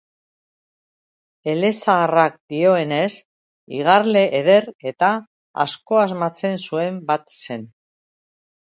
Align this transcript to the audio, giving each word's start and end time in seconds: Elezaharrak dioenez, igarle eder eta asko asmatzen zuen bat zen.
Elezaharrak 1.53 2.39
dioenez, 2.55 3.11
igarle 3.81 4.25
eder 4.41 4.69
eta 4.95 5.15
asko 5.67 6.03
asmatzen 6.09 6.61
zuen 6.67 7.03
bat 7.13 7.31
zen. 7.45 7.73